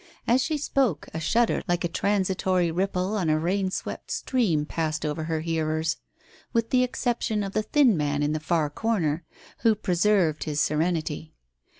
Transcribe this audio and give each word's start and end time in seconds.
As 0.27 0.41
she 0.41 0.57
spoke, 0.57 1.07
a 1.13 1.19
shudder 1.19 1.61
like 1.67 1.83
a 1.83 1.87
transitory 1.87 2.71
ripple 2.71 3.15
on 3.15 3.29
a 3.29 3.37
rain 3.37 3.69
swept 3.69 4.09
stream 4.09 4.65
passed 4.65 5.05
over 5.05 5.25
her 5.25 5.41
hearers, 5.41 5.97
with 6.53 6.71
the 6.71 6.81
exception 6.83 7.43
of 7.43 7.53
the 7.53 7.61
thin 7.61 7.95
man 7.95 8.23
in 8.23 8.33
the 8.33 8.39
far 8.39 8.71
corner, 8.71 9.23
who 9.59 9.75
preserved 9.75 10.45
his 10.45 10.59
serenity. 10.59 11.35